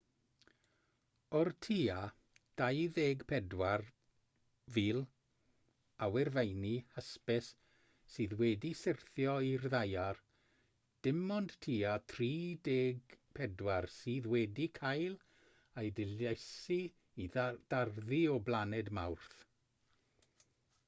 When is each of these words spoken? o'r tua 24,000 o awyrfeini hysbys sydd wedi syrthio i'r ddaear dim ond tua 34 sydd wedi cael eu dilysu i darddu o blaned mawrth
o'r 1.39 1.49
tua 1.65 1.95
24,000 2.61 5.01
o 5.01 5.03
awyrfeini 6.05 6.71
hysbys 6.95 7.49
sydd 8.15 8.33
wedi 8.41 8.71
syrthio 8.81 9.35
i'r 9.49 9.67
ddaear 9.75 10.23
dim 11.09 11.21
ond 11.37 11.53
tua 11.67 11.93
34 12.15 13.91
sydd 13.99 14.31
wedi 14.37 14.67
cael 14.83 15.17
eu 15.85 15.95
dilysu 16.03 16.81
i 17.25 17.29
darddu 17.39 18.25
o 18.35 18.37
blaned 18.51 18.91
mawrth 19.01 19.39